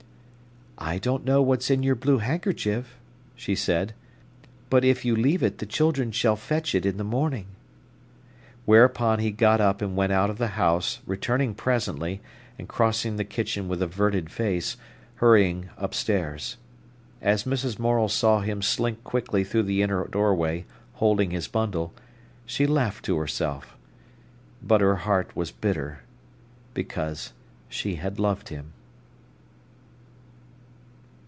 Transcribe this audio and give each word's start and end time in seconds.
"I 0.83 0.97
don't 0.97 1.23
know 1.23 1.43
what's 1.43 1.69
in 1.69 1.83
your 1.83 1.93
blue 1.93 2.17
handkerchief," 2.17 2.97
she 3.35 3.53
said. 3.53 3.93
"But 4.71 4.83
if 4.83 5.05
you 5.05 5.15
leave 5.15 5.43
it 5.43 5.59
the 5.59 5.67
children 5.67 6.11
shall 6.11 6.35
fetch 6.35 6.73
it 6.73 6.87
in 6.87 6.97
the 6.97 7.03
morning." 7.03 7.45
Whereupon 8.65 9.19
he 9.19 9.29
got 9.29 9.61
up 9.61 9.83
and 9.83 9.95
went 9.95 10.11
out 10.11 10.31
of 10.31 10.39
the 10.39 10.57
house, 10.57 10.99
returning 11.05 11.53
presently 11.53 12.19
and 12.57 12.67
crossing 12.67 13.15
the 13.17 13.23
kitchen 13.23 13.67
with 13.67 13.79
averted 13.83 14.31
face, 14.31 14.75
hurrying 15.17 15.69
upstairs. 15.77 16.57
As 17.21 17.43
Mrs. 17.43 17.77
Morel 17.77 18.09
saw 18.09 18.41
him 18.41 18.63
slink 18.63 19.03
quickly 19.03 19.43
through 19.43 19.63
the 19.63 19.83
inner 19.83 20.07
doorway, 20.07 20.65
holding 20.93 21.29
his 21.29 21.47
bundle, 21.47 21.93
she 22.43 22.65
laughed 22.65 23.05
to 23.05 23.19
herself: 23.19 23.77
but 24.63 24.81
her 24.81 24.95
heart 24.95 25.35
was 25.35 25.51
bitter, 25.51 25.99
because 26.73 27.33
she 27.69 27.95
had 27.97 28.17
loved 28.17 28.49
him. 28.49 28.73